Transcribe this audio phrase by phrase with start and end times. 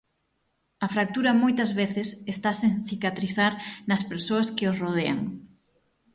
[0.85, 3.53] A fractura, moitas veces, está sen cicatrizar
[3.89, 5.19] nas persoas que os rodean.